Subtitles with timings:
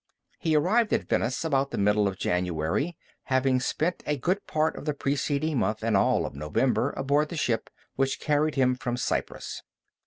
[0.39, 4.85] He arrived at Venice about the middle of January, having spent a good part of
[4.85, 9.61] the preceding month and all of November aboard the ship which carried him from Cyprus.